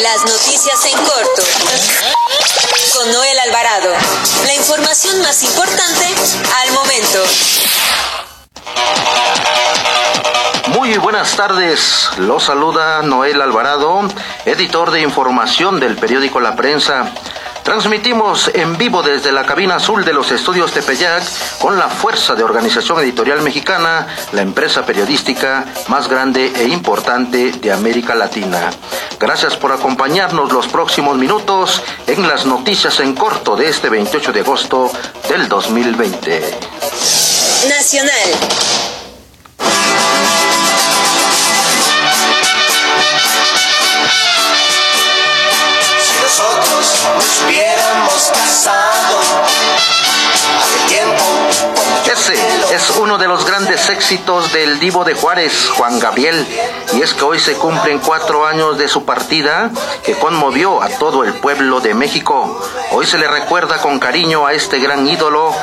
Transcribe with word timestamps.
Las 0.00 0.24
noticias 0.24 0.84
en 0.86 0.96
corto. 1.04 1.42
Con 2.94 3.12
Noel 3.12 3.38
Alvarado. 3.40 3.94
La 4.44 4.54
información 4.54 5.20
más 5.22 5.42
importante 5.42 6.06
al 6.62 6.72
momento. 6.72 7.18
Muy 10.68 10.96
buenas 10.96 11.36
tardes, 11.36 12.08
lo 12.16 12.40
saluda 12.40 13.02
Noel 13.02 13.42
Alvarado, 13.42 14.00
editor 14.46 14.90
de 14.90 15.02
información 15.02 15.80
del 15.80 15.96
periódico 15.96 16.40
La 16.40 16.56
Prensa. 16.56 17.12
Transmitimos 17.62 18.50
en 18.54 18.76
vivo 18.76 19.02
desde 19.02 19.30
la 19.30 19.46
cabina 19.46 19.76
azul 19.76 20.04
de 20.04 20.12
los 20.12 20.32
estudios 20.32 20.72
Tepeyac 20.72 21.22
con 21.58 21.78
la 21.78 21.88
fuerza 21.88 22.34
de 22.34 22.42
Organización 22.42 22.98
Editorial 23.00 23.40
Mexicana, 23.42 24.08
la 24.32 24.42
empresa 24.42 24.84
periodística 24.84 25.64
más 25.88 26.08
grande 26.08 26.52
e 26.56 26.64
importante 26.64 27.52
de 27.52 27.72
América 27.72 28.14
Latina. 28.14 28.70
Gracias 29.18 29.56
por 29.56 29.70
acompañarnos 29.70 30.52
los 30.52 30.66
próximos 30.66 31.16
minutos 31.16 31.82
en 32.08 32.26
las 32.26 32.46
noticias 32.46 32.98
en 32.98 33.14
corto 33.14 33.54
de 33.54 33.68
este 33.68 33.88
28 33.88 34.32
de 34.32 34.40
agosto 34.40 34.90
del 35.28 35.48
2020. 35.48 36.58
Nacional. 37.68 38.91
Éxitos 53.88 54.52
del 54.52 54.78
divo 54.78 55.04
de 55.04 55.14
Juárez, 55.14 55.68
Juan 55.76 55.98
Gabriel, 55.98 56.46
y 56.94 57.02
es 57.02 57.14
que 57.14 57.24
hoy 57.24 57.38
se 57.38 57.54
cumplen 57.54 57.98
cuatro 58.00 58.46
años 58.46 58.78
de 58.78 58.88
su 58.88 59.04
partida 59.04 59.70
que 60.04 60.14
conmovió 60.14 60.82
a 60.82 60.88
todo 60.88 61.24
el 61.24 61.34
pueblo 61.34 61.80
de 61.80 61.94
México. 61.94 62.60
Hoy 62.92 63.06
se 63.06 63.18
le 63.18 63.28
recuerda 63.28 63.78
con 63.78 63.98
cariño 63.98 64.46
a 64.46 64.52
este 64.52 64.78
gran 64.78 65.06
ídolo 65.06 65.54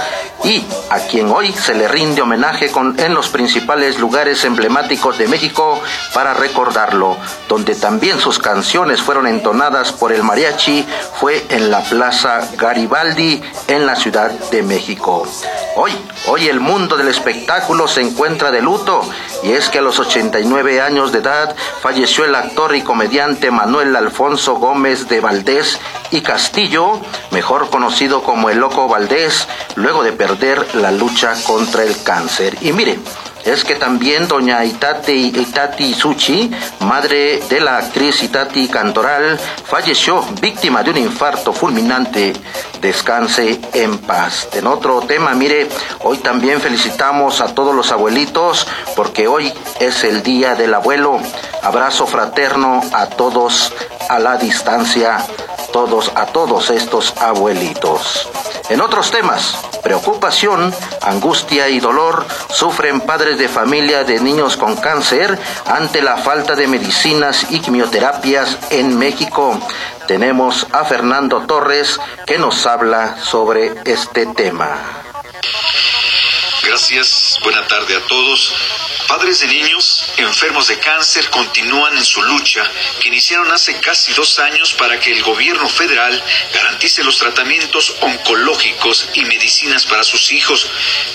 y 0.44 0.66
a 0.90 1.00
quien 1.00 1.30
hoy 1.30 1.52
se 1.54 1.74
le 1.74 1.88
rinde 1.88 2.22
homenaje 2.22 2.72
con, 2.72 3.00
en 3.00 3.14
los 3.14 3.30
principales 3.30 4.00
lugares 4.00 4.44
emblemáticos 4.46 5.18
de 5.18 5.28
México 5.28 5.82
para 6.14 6.34
recordarlo, 6.34 7.18
donde 7.48 7.76
también 7.76 8.20
sus 8.20 8.40
canciones 8.40 9.02
fueron 9.02 9.28
entonadas 9.28 9.92
por 9.92 10.12
el 10.12 10.24
mariachi, 10.24 10.86
fue 11.20 11.46
en 11.50 11.70
la 11.70 11.82
Plaza 11.82 12.48
Garibaldi 12.58 13.42
en 13.68 13.86
la 13.86 13.96
Ciudad 13.96 14.32
de 14.52 14.64
México. 14.64 15.28
Hoy, 15.76 15.92
hoy 16.28 16.48
el 16.48 16.60
mundo 16.60 16.98
del 16.98 17.10
espectáculo 17.10 17.88
se 17.88 18.02
encuentra 18.02 18.52
de 18.52 18.62
luto 18.62 19.02
y 19.44 19.52
es 19.52 19.70
que 19.70 19.80
a 19.80 19.82
los 19.82 20.00
89 20.00 20.82
años 20.82 21.12
de 21.12 21.20
edad 21.20 21.56
falleció 21.82 22.26
el 22.26 22.36
actor 22.36 22.76
y 22.76 22.82
comediante 22.82 23.52
Manuel 23.52 23.96
Alfonso 23.96 24.56
Gómez 24.56 25.08
de 25.08 25.20
Valdés 25.20 25.80
y 26.12 26.22
Castillo, 26.22 27.00
mejor 27.32 27.70
conocido 27.70 28.24
como 28.24 28.50
el 28.50 28.60
Loco 28.60 28.88
Valdés, 28.88 29.48
luego 29.76 30.04
de 30.04 30.12
perder 30.12 30.76
la 30.76 30.92
lucha 30.92 31.34
contra 31.46 31.84
el 31.84 32.02
cáncer. 32.04 32.58
Y 32.62 32.72
mire, 32.72 33.00
es 33.46 33.64
que 33.64 33.76
también 33.76 34.28
doña 34.28 34.66
Itati, 34.66 35.32
Itati 35.36 35.94
Suchi, 35.94 36.52
madre 36.82 37.40
de 37.50 37.60
la 37.62 37.78
actriz 37.78 38.22
Itati 38.22 38.68
Cantoral, 38.68 39.40
falleció 39.66 40.22
víctima 40.42 40.84
de 40.84 40.92
un 40.92 40.98
infarto 40.98 41.54
fulminante. 41.54 42.34
Descanse 42.82 43.60
en 43.74 43.98
paz. 44.00 44.50
En 44.54 44.68
otro 44.68 45.02
tema, 45.02 45.34
mire, 45.34 45.70
hoy 46.04 46.18
también 46.18 46.60
felicitamos 46.60 47.42
a 47.42 47.54
todos 47.56 47.74
los 47.74 47.92
abuelitos 47.92 48.68
porque 48.96 49.28
hoy 49.28 49.52
es 49.80 50.04
el 50.04 50.22
Día 50.22 50.56
del 50.56 50.74
Abuelo. 50.74 51.20
Abrazo 51.64 52.08
fraterno 52.08 52.82
a 52.94 53.08
todos 53.08 53.74
a 54.10 54.20
la 54.20 54.38
distancia, 54.38 55.24
todos 55.72 56.12
a 56.16 56.28
todos 56.28 56.70
estos 56.70 57.16
abuelitos. 57.18 58.30
En 58.70 58.82
otros 58.82 59.12
temas, 59.12 59.58
preocupación, 59.82 60.74
angustia 61.02 61.70
y 61.70 61.80
dolor 61.80 62.26
sufren 62.54 63.02
padres 63.02 63.38
de 63.38 63.48
familia 63.48 64.04
de 64.04 64.20
niños 64.20 64.58
con 64.58 64.76
cáncer 64.76 65.40
ante 65.66 66.02
la 66.02 66.18
falta 66.18 66.56
de 66.56 66.68
medicinas 66.68 67.48
y 67.50 67.60
quimioterapias 67.60 68.58
en 68.70 68.98
México. 68.98 69.60
Tenemos 70.08 70.68
a 70.72 70.86
Fernando 70.86 71.42
Torres 71.48 72.00
que 72.26 72.38
nos 72.38 72.66
habla 72.66 73.18
sobre 73.24 73.74
este 73.86 74.26
tema. 74.28 74.78
Gracias, 76.64 77.38
buena 77.42 77.66
tarde 77.68 77.96
a 77.96 78.08
todos. 78.08 78.54
Padres 79.08 79.40
de 79.40 79.48
niños 79.48 79.99
enfermos 80.22 80.68
de 80.68 80.80
cáncer 80.80 81.30
continúan 81.30 81.98
en 81.98 82.06
su 82.06 82.22
lucha 82.22 82.70
que 83.00 83.08
iniciaron 83.08 83.52
hace 83.52 83.80
casi 83.80 84.14
dos 84.14 84.40
años 84.40 84.74
para 84.74 85.00
que 85.00 85.12
el 85.12 85.24
gobierno 85.24 85.68
federal 85.70 86.24
garantice 86.54 87.04
los 87.04 87.18
tratamientos 87.18 87.96
oncológicos 88.02 89.10
y 89.14 89.26
medicinas 89.26 89.86
para 89.86 90.04
sus 90.04 90.32
hijos. 90.32 90.68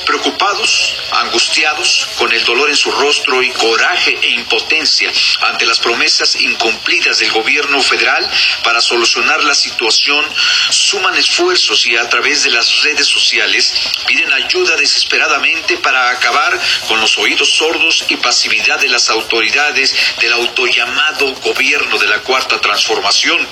Preocupados, 0.07 0.95
angustiados, 1.13 2.09
con 2.17 2.33
el 2.33 2.45
dolor 2.45 2.71
en 2.71 2.77
su 2.77 2.91
rostro 2.91 3.43
y 3.43 3.51
coraje 3.51 4.19
e 4.23 4.31
impotencia 4.31 5.13
ante 5.41 5.67
las 5.67 5.79
promesas 5.79 6.37
incumplidas 6.37 7.19
del 7.19 7.33
gobierno 7.33 7.81
federal 7.83 8.29
para 8.63 8.81
solucionar 8.81 9.43
la 9.45 9.55
situación, 9.55 10.25
suman 10.71 11.17
esfuerzos 11.17 11.87
y 11.87 11.97
a 11.97 12.09
través 12.09 12.45
de 12.45 12.51
las 12.51 12.83
redes 12.83 13.07
sociales 13.07 13.73
piden 14.07 14.33
ayuda 14.33 14.77
desesperadamente 14.77 15.79
para 15.79 16.11
acabar 16.11 16.59
con 16.87 17.01
los 17.01 17.19
oídos 17.19 17.51
sordos 17.55 18.05
y 18.09 18.17
pasividad 18.17 18.81
de 18.81 18.89
las 18.95 19.11
autoridades 19.11 19.93
del 20.21 20.33
autollamado 20.35 21.35
gobierno 21.41 21.99
de 21.99 22.07
la 22.07 22.21
Cuarta 22.21 22.61
Transformación. 22.61 23.45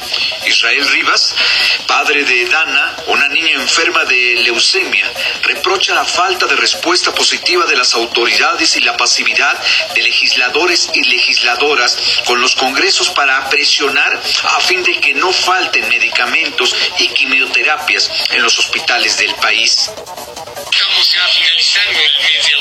Israel 0.47 0.89
Rivas, 0.91 1.35
padre 1.89 2.25
de 2.25 2.47
Dana, 2.47 2.97
una 3.09 3.27
niña 3.27 3.55
enferma 3.55 4.05
de 4.05 4.37
leucemia, 4.45 5.13
reprocha 5.43 5.95
la 5.95 6.05
falta 6.05 6.47
de 6.47 6.55
respuesta 6.55 7.13
positiva 7.13 7.67
de 7.67 7.77
las 7.77 7.93
autoridades 7.95 8.77
y 8.77 8.83
la 8.83 8.97
pasividad 8.97 9.61
de 9.97 10.03
legisladores 10.05 10.89
y 10.95 11.03
legisladoras 11.03 11.99
con 12.25 12.41
los 12.41 12.55
congresos 12.55 13.11
para 13.11 13.51
presionar 13.51 14.23
a 14.45 14.61
fin 14.61 14.85
de 14.85 15.01
que 15.01 15.15
no 15.15 15.33
falten 15.33 15.89
medicamentos 15.89 16.73
y 17.01 17.09
quimioterapias 17.09 18.09
en 18.31 18.43
los 18.45 18.57
hospitales 18.61 19.17
del 19.17 19.35
país. 19.35 19.91
Estamos 20.71 21.09
finalizando 21.09 21.99
el 21.99 22.19
mes 22.23 22.47
de 22.47 22.52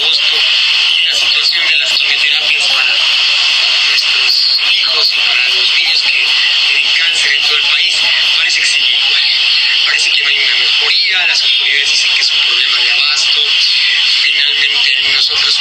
nosotros 15.32 15.61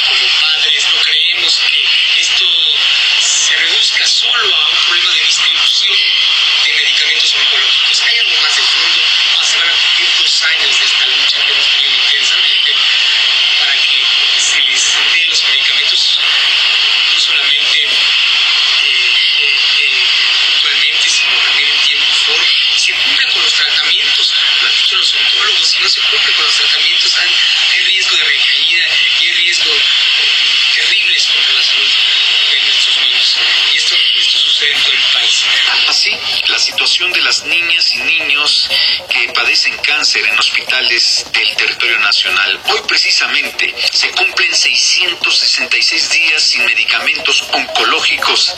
situación 36.91 37.13
de 37.13 37.21
las 37.21 37.45
niñas 37.45 37.95
y 37.95 37.99
niños 37.99 38.69
que 39.07 39.31
padecen 39.31 39.77
cáncer 39.77 40.25
en 40.25 40.37
hospitales 40.37 41.25
del 41.31 41.55
territorio 41.55 41.97
nacional. 41.99 42.59
Hoy 42.69 42.81
precisamente 42.85 43.73
se 43.93 44.11
cumplen 44.11 44.53
666 44.53 46.09
días 46.09 46.43
sin 46.43 46.65
medicamentos 46.65 47.47
oncológicos. 47.53 48.53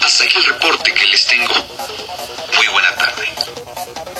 Hasta 0.00 0.24
aquí 0.24 0.38
el 0.38 0.44
reporte 0.44 0.94
que 0.94 1.06
les 1.08 1.26
tengo. 1.26 1.52
Muy 2.56 2.68
buena 2.68 2.94
tarde. 2.94 3.28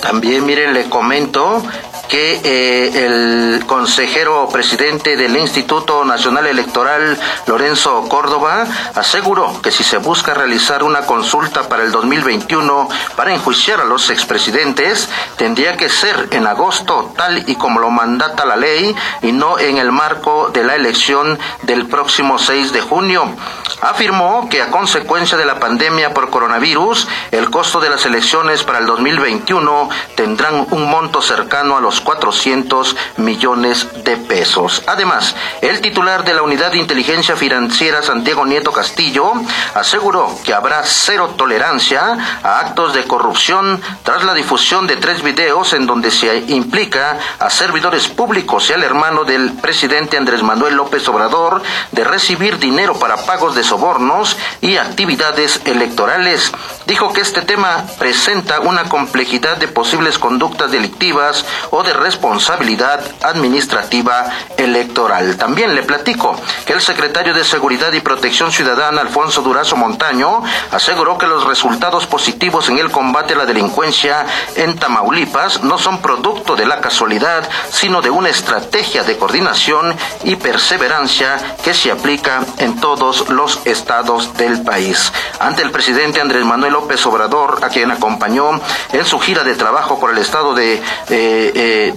También, 0.02 0.44
miren, 0.44 0.74
le 0.74 0.86
comento 0.90 1.62
que 2.08 2.40
eh, 2.44 3.06
el 3.06 3.66
consejero 3.66 4.48
presidente 4.48 5.16
del 5.16 5.36
Instituto 5.36 6.04
Nacional 6.04 6.46
Electoral, 6.46 7.18
Lorenzo 7.46 8.06
Córdoba, 8.08 8.66
aseguró 8.94 9.60
que 9.62 9.70
si 9.70 9.84
se 9.84 9.98
busca 9.98 10.34
realizar 10.34 10.82
una 10.82 11.02
consulta 11.02 11.68
para 11.68 11.82
el 11.82 11.92
2021 11.92 12.88
para 13.16 13.34
enjuiciar 13.34 13.80
a 13.80 13.84
los 13.84 14.10
expresidentes, 14.10 15.08
tendría 15.36 15.76
que 15.76 15.88
ser 15.88 16.28
en 16.30 16.46
agosto, 16.46 17.12
tal 17.16 17.48
y 17.48 17.54
como 17.56 17.80
lo 17.80 17.90
mandata 17.90 18.44
la 18.44 18.56
ley, 18.56 18.94
y 19.22 19.32
no 19.32 19.58
en 19.58 19.78
el 19.78 19.92
marco 19.92 20.50
de 20.52 20.64
la 20.64 20.74
elección 20.74 21.38
del 21.62 21.86
próximo 21.86 22.38
6 22.38 22.72
de 22.72 22.80
junio. 22.80 23.34
Afirmó 23.80 24.48
que 24.48 24.62
a 24.62 24.70
consecuencia 24.70 25.36
de 25.36 25.44
la 25.44 25.60
pandemia 25.60 26.14
por 26.14 26.30
coronavirus, 26.30 27.06
el 27.30 27.50
costo 27.50 27.80
de 27.80 27.90
las 27.90 28.06
elecciones 28.06 28.62
para 28.62 28.78
el 28.78 28.86
2021 28.86 29.88
tendrán 30.14 30.66
un 30.70 30.90
monto 30.90 31.20
cercano 31.20 31.76
a 31.76 31.80
los 31.80 32.00
400 32.00 32.96
millones 33.18 34.04
de 34.04 34.16
pesos. 34.16 34.82
Además, 34.86 35.36
el 35.60 35.80
titular 35.80 36.24
de 36.24 36.34
la 36.34 36.42
Unidad 36.42 36.72
de 36.72 36.78
Inteligencia 36.78 37.36
Financiera, 37.36 38.02
Santiago 38.02 38.46
Nieto 38.46 38.72
Castillo, 38.72 39.32
aseguró 39.74 40.34
que 40.44 40.54
habrá 40.54 40.82
cero 40.84 41.34
tolerancia 41.36 42.40
a 42.42 42.60
actos 42.60 42.94
de 42.94 43.04
corrupción 43.04 43.80
tras 44.02 44.24
la 44.24 44.34
difusión 44.34 44.86
de 44.86 44.96
tres 44.96 45.22
videos 45.22 45.72
en 45.74 45.86
donde 45.86 46.10
se 46.10 46.38
implica 46.48 47.18
a 47.38 47.50
servidores 47.50 48.08
públicos 48.08 48.70
y 48.70 48.72
al 48.72 48.84
hermano 48.84 49.24
del 49.24 49.52
presidente 49.52 50.16
Andrés 50.16 50.42
Manuel 50.42 50.74
López 50.74 51.06
Obrador 51.08 51.62
de 51.92 52.04
recibir 52.04 52.58
dinero 52.58 52.98
para 52.98 53.16
pagos 53.16 53.54
de 53.54 53.65
sobornos 53.66 54.36
y 54.60 54.76
actividades 54.76 55.60
electorales. 55.64 56.52
Dijo 56.86 57.12
que 57.12 57.20
este 57.20 57.42
tema 57.42 57.84
presenta 57.98 58.60
una 58.60 58.84
complejidad 58.84 59.56
de 59.56 59.66
posibles 59.66 60.20
conductas 60.20 60.70
delictivas 60.70 61.44
o 61.72 61.82
de 61.82 61.92
responsabilidad 61.92 63.00
administrativa 63.22 64.30
electoral. 64.56 65.36
También 65.36 65.74
le 65.74 65.82
platico 65.82 66.40
que 66.64 66.74
el 66.74 66.80
secretario 66.80 67.34
de 67.34 67.42
Seguridad 67.42 67.92
y 67.92 68.00
Protección 68.00 68.52
Ciudadana, 68.52 69.00
Alfonso 69.00 69.42
Durazo 69.42 69.74
Montaño, 69.74 70.44
aseguró 70.70 71.18
que 71.18 71.26
los 71.26 71.44
resultados 71.44 72.06
positivos 72.06 72.68
en 72.68 72.78
el 72.78 72.92
combate 72.92 73.34
a 73.34 73.38
la 73.38 73.46
delincuencia 73.46 74.24
en 74.54 74.78
Tamaulipas 74.78 75.64
no 75.64 75.78
son 75.78 76.00
producto 76.00 76.54
de 76.54 76.66
la 76.66 76.80
casualidad, 76.80 77.48
sino 77.68 78.00
de 78.00 78.10
una 78.10 78.28
estrategia 78.28 79.02
de 79.02 79.16
coordinación 79.16 79.92
y 80.22 80.36
perseverancia 80.36 81.56
que 81.64 81.74
se 81.74 81.90
aplica 81.90 82.44
en 82.58 82.78
todos 82.78 83.28
los 83.28 83.60
estados 83.64 84.36
del 84.36 84.62
país. 84.62 85.12
Ante 85.40 85.62
el 85.62 85.72
presidente 85.72 86.20
Andrés 86.20 86.44
Manuel 86.44 86.75
López 86.76 87.06
Obrador, 87.06 87.60
a 87.62 87.70
quien 87.70 87.90
acompañó 87.90 88.60
en 88.92 89.04
su 89.06 89.18
gira 89.18 89.44
de 89.44 89.54
trabajo 89.54 89.98
por 89.98 90.10
el 90.10 90.18
estado 90.18 90.52
de, 90.52 90.74
eh, 90.74 90.82
eh, 91.08 91.94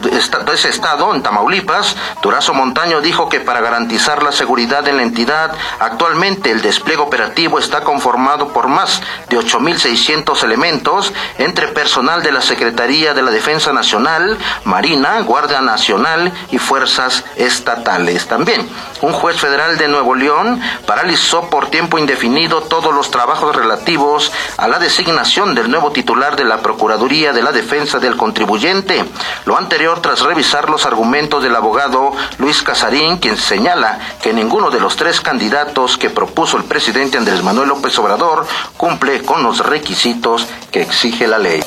ese 0.54 0.70
estado, 0.70 1.14
en 1.14 1.22
Tamaulipas, 1.22 1.98
Durazo 2.22 2.54
Montaño 2.54 3.02
dijo 3.02 3.28
que 3.28 3.42
para 3.42 3.60
garantizar 3.60 4.24
la 4.24 4.32
seguridad 4.32 4.88
en 4.88 4.96
la 4.96 5.04
entidad, 5.04 5.52
actualmente 5.80 6.50
el 6.50 6.62
despliegue 6.62 7.02
operativo 7.02 7.60
está 7.60 7.82
conformado 7.82 8.54
por 8.54 8.70
más 8.70 9.02
de 9.28 9.38
8.600 9.38 10.44
elementos 10.44 11.14
entre 11.38 11.68
personal 11.68 12.24
de 12.24 12.32
la 12.32 12.42
Secretaría 12.42 13.14
de 13.14 13.22
la 13.22 13.32
Defensa 13.32 13.74
Nacional, 13.74 14.38
Marina, 14.64 15.20
Guardia 15.22 15.60
Nacional 15.60 16.32
y 16.52 16.58
fuerzas 16.58 17.26
estatales. 17.36 18.28
También 18.28 18.68
un 19.02 19.12
juez 19.12 19.38
federal 19.38 19.78
de 19.78 19.90
Nuevo 19.90 20.16
León 20.16 20.62
paralizó 20.86 21.50
por 21.50 21.70
tiempo 21.70 21.98
indefinido 21.98 22.62
todos 22.62 22.94
los 22.94 23.12
trabajos 23.12 23.56
relativos 23.56 24.32
a 24.58 24.69
la 24.70 24.80
designación 24.80 25.56
del 25.56 25.70
nuevo 25.70 25.92
titular 25.92 26.36
de 26.36 26.46
la 26.46 26.62
Procuraduría 26.62 27.34
de 27.34 27.42
la 27.42 27.52
Defensa 27.52 28.00
del 28.00 28.16
Contribuyente. 28.16 29.04
Lo 29.46 29.58
anterior 29.58 30.02
tras 30.02 30.22
revisar 30.22 30.70
los 30.70 30.86
argumentos 30.86 31.42
del 31.42 31.56
abogado 31.56 32.12
Luis 32.38 32.62
Casarín, 32.62 33.18
quien 33.18 33.38
señala 33.38 34.00
que 34.22 34.34
ninguno 34.34 34.70
de 34.70 34.80
los 34.80 34.96
tres 34.96 35.22
candidatos 35.22 35.98
que 35.98 36.10
propuso 36.10 36.58
el 36.58 36.66
presidente 36.66 37.18
Andrés 37.18 37.44
Manuel 37.44 37.70
López 37.70 37.98
Obrador 37.98 38.46
cumple 38.78 39.24
con 39.24 39.44
los 39.44 39.66
requisitos 39.66 40.48
que 40.72 40.82
exige 40.82 41.28
la 41.28 41.40
ley. 41.40 41.64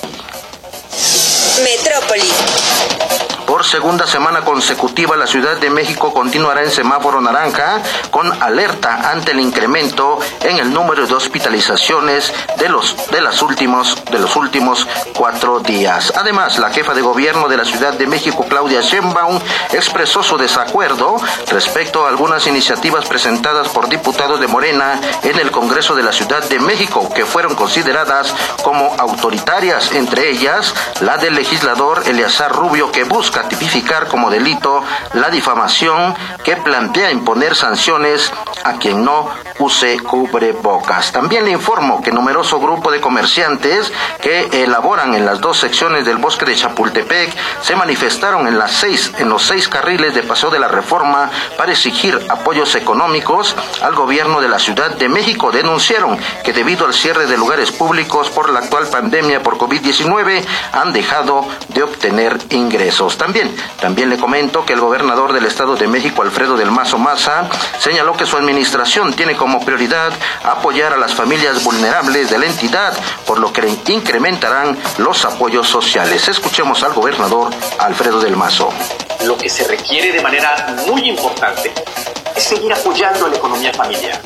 Metrópoli. 1.65 2.92
Segunda 3.63 4.07
semana 4.07 4.43
consecutiva, 4.43 5.17
la 5.17 5.27
Ciudad 5.27 5.57
de 5.57 5.71
México 5.71 6.13
continuará 6.13 6.63
en 6.63 6.71
semáforo 6.71 7.21
naranja 7.21 7.81
con 8.11 8.31
alerta 8.43 9.11
ante 9.11 9.31
el 9.31 9.41
incremento 9.41 10.19
en 10.43 10.59
el 10.59 10.73
número 10.73 11.07
de 11.07 11.15
hospitalizaciones 11.15 12.33
de 12.59 12.69
los, 12.69 12.97
de 13.11 13.21
las 13.21 13.41
últimos, 13.41 13.97
de 14.11 14.19
los 14.19 14.37
últimos 14.37 14.87
cuatro 15.17 15.61
días. 15.61 16.13
Además, 16.17 16.59
la 16.59 16.71
jefa 16.71 16.93
de 16.93 17.03
gobierno 17.03 17.49
de 17.49 17.57
la 17.57 17.65
Ciudad 17.65 17.95
de 17.95 18.07
México, 18.07 18.45
Claudia 18.49 18.81
Sheinbaum, 18.81 19.41
expresó 19.73 20.23
su 20.23 20.37
desacuerdo 20.37 21.17
respecto 21.51 22.05
a 22.05 22.09
algunas 22.09 22.47
iniciativas 22.47 23.07
presentadas 23.07 23.69
por 23.69 23.89
diputados 23.89 24.41
de 24.41 24.49
Morena 24.49 25.01
en 25.23 25.39
el 25.39 25.51
Congreso 25.51 25.95
de 25.95 26.03
la 26.03 26.13
Ciudad 26.13 26.45
de 26.45 26.59
México 26.59 27.09
que 27.15 27.25
fueron 27.25 27.55
consideradas 27.55 28.35
como 28.63 28.95
autoritarias, 28.99 29.93
entre 29.93 30.31
ellas 30.31 30.75
la 31.01 31.17
del 31.17 31.35
legislador 31.35 32.03
Eleazar 32.07 32.53
Rubio 32.53 32.91
que 32.91 33.05
busca 33.05 33.49
tipificar 33.53 34.09
como 34.09 34.31
delito 34.31 34.83
la 35.13 35.29
difamación 35.29 36.15
que 36.43 36.57
plantea 36.57 37.11
imponer 37.11 37.55
sanciones 37.55 38.33
a 38.65 38.75
quien 38.75 39.05
no 39.05 39.29
use 39.59 39.99
cubrebocas. 40.01 41.13
También 41.13 41.45
le 41.45 41.51
informo 41.51 42.01
que 42.03 42.11
numeroso 42.11 42.59
grupo 42.59 42.91
de 42.91 43.01
comerciantes 43.01 43.93
que 44.21 44.65
elaboran 44.65 45.15
en 45.15 45.27
las 45.27 45.41
dos 45.41 45.59
secciones 45.59 46.07
del 46.07 46.17
bosque 46.17 46.45
de 46.45 46.55
Chapultepec 46.55 47.35
se 47.61 47.77
manifestaron 47.77 48.47
en 48.47 48.59
los 48.59 49.43
seis 49.43 49.69
carriles 49.69 50.15
de 50.15 50.23
Paseo 50.23 50.51
de 50.51 50.59
la 50.59 50.69
Reforma 50.69 51.31
para 51.57 51.73
exigir 51.73 52.19
apoyos 52.29 52.75
económicos 52.75 53.55
al 53.83 53.95
gobierno 53.95 54.41
de 54.41 54.49
la 54.49 54.59
Ciudad 54.59 54.97
de 54.97 55.09
México. 55.09 55.53
Denunciaron 55.53 56.19
que 56.45 56.53
debido 56.53 56.87
al 56.87 56.95
cierre 56.95 57.27
de 57.27 57.37
lugares 57.37 57.71
públicos 57.71 58.31
por 58.31 58.51
la 58.51 58.61
actual 58.61 58.87
pandemia 58.89 59.43
por 59.43 59.59
COVID-19 59.59 60.45
han 60.73 60.93
dejado 60.93 61.47
de 61.69 61.83
obtener 61.83 62.39
ingresos. 62.51 63.19
También, 63.19 63.42
también 63.81 64.11
le 64.11 64.19
comento 64.19 64.65
que 64.65 64.73
el 64.73 64.81
gobernador 64.81 65.33
del 65.33 65.47
Estado 65.47 65.77
de 65.77 65.89
México, 65.89 66.23
Alfredo 66.23 66.57
del 66.57 66.71
Mazo 66.71 66.99
Maza, 66.99 67.49
señaló 67.79 68.15
que 68.15 68.27
su 68.27 68.37
administración 68.37 69.15
tiene 69.15 69.37
como 69.37 69.65
prioridad 69.65 70.13
apoyar 70.45 70.93
a 70.93 70.97
las 70.97 71.15
familias 71.15 71.63
vulnerables 71.65 72.31
de 72.31 72.39
la 72.39 72.47
entidad, 72.47 72.93
por 73.27 73.39
lo 73.39 73.53
que 73.53 73.63
incrementarán 73.89 74.77
los 74.99 75.25
apoyos 75.25 75.69
sociales. 75.69 76.29
Escuchemos 76.29 76.83
al 76.83 76.93
gobernador 76.93 77.51
Alfredo 77.79 78.21
del 78.21 78.37
Mazo. 78.37 78.71
Lo 79.25 79.37
que 79.37 79.49
se 79.49 79.65
requiere 79.65 80.13
de 80.13 80.21
manera 80.21 80.77
muy 80.87 81.09
importante 81.09 81.73
es 82.37 82.45
seguir 82.45 82.73
apoyando 82.73 83.27
a 83.27 83.29
la 83.29 83.37
economía 83.37 83.73
familiar. 83.73 84.21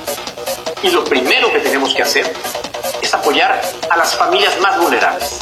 Y 0.82 0.90
lo 0.90 1.04
primero 1.04 1.52
que 1.52 1.60
tenemos 1.60 1.94
que 1.94 2.02
hacer 2.02 2.32
es 3.02 3.14
apoyar 3.14 3.60
a 3.90 3.96
las 3.96 4.14
familias 4.14 4.58
más 4.60 4.78
vulnerables. 4.78 5.38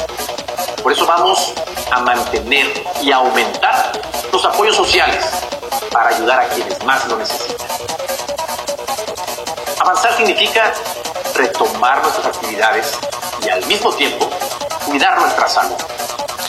Eso 0.94 1.06
vamos 1.06 1.52
a 1.91 1.99
mantener 2.02 2.73
y 3.02 3.11
aumentar 3.11 4.00
los 4.31 4.44
apoyos 4.44 4.76
sociales 4.76 5.25
para 5.91 6.11
ayudar 6.11 6.43
a 6.43 6.49
quienes 6.50 6.85
más 6.85 7.05
lo 7.08 7.17
necesitan. 7.17 7.67
Avanzar 9.81 10.17
significa 10.17 10.73
retomar 11.35 12.00
nuestras 12.00 12.26
actividades 12.26 12.96
y 13.44 13.49
al 13.49 13.67
mismo 13.67 13.93
tiempo 13.94 14.31
cuidar 14.87 15.20
nuestra 15.20 15.48
salud 15.48 15.74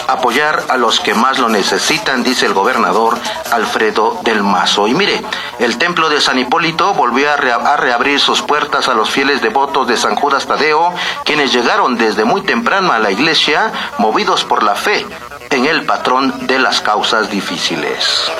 apoyar 0.08 0.64
a 0.70 0.78
los 0.78 1.00
que 1.00 1.14
más 1.14 1.40
lo 1.40 1.50
necesitan, 1.50 2.24
dice 2.24 2.46
el 2.46 2.54
gobernador 2.54 3.18
Alfredo 3.52 4.20
del 4.24 4.44
Mazo. 4.44 4.88
Y 4.88 4.94
mire, 4.94 5.22
el 5.60 5.78
templo 5.78 6.10
de 6.10 6.22
San 6.22 6.40
Hipólito 6.40 6.94
volvió 6.94 7.32
a, 7.32 7.78
reabrir 7.78 8.20
sus 8.20 8.42
puertas 8.42 8.88
a 8.88 8.94
los 8.94 9.10
fieles 9.10 9.42
devotos 9.42 9.88
de 9.88 9.98
San 9.98 10.16
Judas 10.16 10.46
Tadeo, 10.46 10.94
quienes 11.24 11.54
llegaron 11.54 11.98
desde 11.98 12.26
muy 12.26 12.42
temprano 12.42 12.92
a 12.92 13.00
la 13.00 13.12
iglesia, 13.12 13.72
movidos 13.98 14.44
por 14.44 14.64
la 14.64 14.76
fe 14.76 15.06
en 15.52 15.66
el 15.66 15.86
patrón 15.86 16.48
de 16.48 16.60
las 16.60 16.82
causas 16.82 17.30
difíciles. 17.30 18.32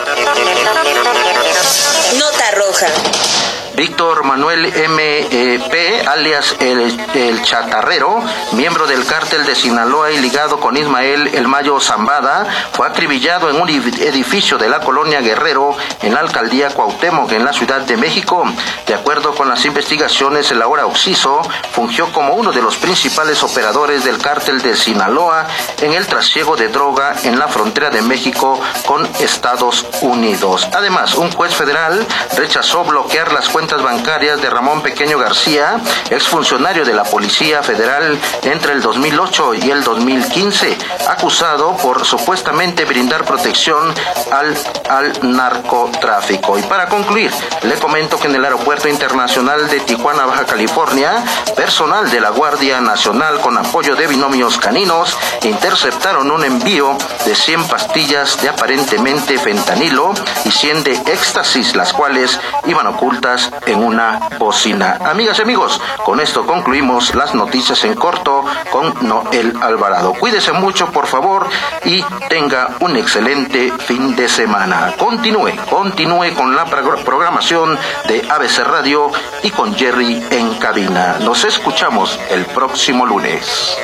Nota 2.18 2.52
roja. 2.52 3.65
Víctor 3.76 4.24
Manuel 4.24 4.66
M.P., 4.66 6.08
alias 6.08 6.56
el, 6.62 7.42
Chatarrero, 7.44 8.24
miembro 8.54 8.88
del 8.88 9.06
cártel 9.06 9.46
de 9.46 9.54
Sinaloa 9.54 10.12
y 10.12 10.20
ligado 10.20 10.60
con 10.60 10.78
Ismael 10.78 11.28
El 11.34 11.48
Mayo 11.50 11.80
Zambada, 11.82 12.48
fue 12.72 12.88
acribillado 12.88 13.50
en 13.50 13.60
un 13.60 13.68
edificio 13.68 14.58
de 14.58 14.70
la 14.70 14.80
colonia 14.80 15.20
Guerrero 15.20 15.76
en 16.02 16.14
la 16.14 16.22
alcaldía 16.22 16.70
Cuauhtémoc, 16.70 17.32
en 17.34 17.44
la 17.44 17.52
Ciudad 17.52 17.82
de 17.82 17.98
México. 17.98 18.46
De 18.88 18.94
acuerdo 18.94 19.36
con 19.36 19.50
las 19.50 19.66
investigaciones, 19.66 20.50
el 20.52 20.62
ahora 20.62 20.86
Oxiso 20.86 21.42
fungió 21.74 22.12
como 22.14 22.34
uno 22.36 22.54
de 22.54 22.62
los 22.62 22.78
principales 22.78 23.44
operadores 23.44 24.06
del 24.06 24.20
cártel 24.20 24.62
de 24.62 24.76
Sinaloa 24.76 25.48
en 25.82 25.94
el 25.94 26.08
trasiego 26.08 26.56
de 26.56 26.70
droga 26.70 27.16
en 27.24 27.38
la 27.38 27.50
frontera 27.50 27.90
de 27.90 28.02
México 28.02 28.60
con 28.86 29.06
Estados 29.20 29.86
Unidos. 30.02 30.68
Además, 30.74 31.16
un 31.16 31.32
juez 31.32 31.54
federal 31.54 32.06
rechazó 32.38 32.86
bloquear 32.86 33.34
las 33.34 33.50
cuentas 33.50 33.65
bancarias 33.66 34.42
de 34.42 34.50
Ramón 34.50 34.82
Pequeño 34.82 35.18
García, 35.18 35.82
exfuncionario 36.12 36.86
de 36.86 36.94
la 36.94 37.04
Policía 37.04 37.64
Federal 37.64 38.18
entre 38.44 38.74
el 38.74 38.82
2008 38.82 39.56
y 39.56 39.72
el 39.72 39.84
2015, 39.84 40.78
acusado 41.08 41.76
por 41.78 42.06
supuestamente 42.06 42.86
brindar 42.86 43.26
protección 43.26 43.94
al, 44.32 44.56
al 44.88 45.36
narcotráfico. 45.36 46.60
Y 46.60 46.64
para 46.64 46.88
concluir, 46.88 47.32
le 47.64 47.76
comento 47.76 48.20
que 48.20 48.28
en 48.28 48.36
el 48.36 48.46
Aeropuerto 48.46 48.88
Internacional 48.88 49.68
de 49.68 49.80
Tijuana, 49.80 50.26
Baja 50.26 50.46
California, 50.46 51.24
personal 51.56 52.12
de 52.12 52.22
la 52.22 52.30
Guardia 52.30 52.82
Nacional 52.82 53.40
con 53.40 53.58
apoyo 53.58 53.96
de 53.96 54.06
binomios 54.06 54.60
caninos 54.60 55.18
interceptaron 55.44 56.30
un 56.30 56.44
envío 56.44 56.96
de 57.26 57.34
100 57.36 57.68
pastillas 57.68 58.40
de 58.42 58.50
aparentemente 58.50 59.40
fentanilo 59.40 60.14
y 60.44 60.52
100 60.52 60.84
de 60.84 60.92
éxtasis, 61.08 61.76
las 61.76 61.94
cuales 61.94 62.40
iban 62.68 62.86
ocultas 62.88 63.52
en 63.66 63.84
una 63.84 64.30
bocina. 64.38 64.98
Amigas 65.06 65.40
y 65.40 65.42
amigos, 65.42 65.82
con 66.04 66.20
esto 66.20 66.46
concluimos 66.46 67.16
las 67.16 67.34
noticias 67.34 67.84
en 67.84 67.96
corto 67.96 68.46
con 68.72 68.94
Noel 69.08 69.54
Alvarado. 69.62 70.14
Cuídese 70.14 70.52
mucho, 70.54 70.92
por 70.92 71.08
favor, 71.08 71.48
y 71.84 72.04
tenga 72.30 72.76
un 72.80 72.96
excelente 72.96 73.72
fin 73.80 74.16
de 74.16 74.28
semana. 74.28 74.94
Continúe, 74.98 75.52
continúe 75.70 76.34
con 76.36 76.56
la 76.56 76.66
programación 76.66 77.78
de 78.08 78.26
ABC 78.30 78.60
Radio 78.60 79.12
y 79.44 79.50
con 79.52 79.76
Jerry 79.76 80.24
en 80.30 80.56
cabina. 80.56 81.18
Nos 81.20 81.44
escuchamos 81.44 82.20
el 82.30 82.46
próximo 82.46 83.06
lunes. 83.06 83.76